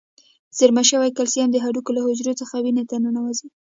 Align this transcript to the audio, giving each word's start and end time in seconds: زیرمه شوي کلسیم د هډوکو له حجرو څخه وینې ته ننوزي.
زیرمه 0.57 0.83
شوي 0.89 1.09
کلسیم 1.17 1.49
د 1.51 1.57
هډوکو 1.63 1.91
له 1.95 2.01
حجرو 2.05 2.39
څخه 2.41 2.55
وینې 2.63 2.83
ته 2.89 2.95
ننوزي. 3.03 3.47